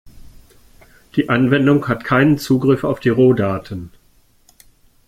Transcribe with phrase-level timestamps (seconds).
[1.15, 3.91] Die Anwendung hat keinen Zugriff auf die Rohdaten.